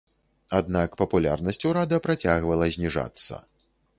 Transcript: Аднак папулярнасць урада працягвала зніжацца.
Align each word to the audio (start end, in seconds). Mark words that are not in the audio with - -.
Аднак 0.59 0.95
папулярнасць 1.01 1.61
урада 1.71 2.01
працягвала 2.07 2.71
зніжацца. 2.79 3.41